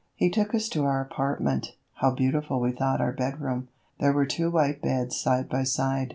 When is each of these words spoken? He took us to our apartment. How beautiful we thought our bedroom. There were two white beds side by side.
He 0.15 0.31
took 0.31 0.55
us 0.55 0.67
to 0.69 0.83
our 0.83 0.99
apartment. 0.99 1.75
How 1.97 2.09
beautiful 2.09 2.59
we 2.59 2.71
thought 2.71 3.01
our 3.01 3.11
bedroom. 3.11 3.67
There 3.99 4.13
were 4.13 4.25
two 4.25 4.49
white 4.49 4.81
beds 4.81 5.15
side 5.15 5.47
by 5.47 5.61
side. 5.61 6.09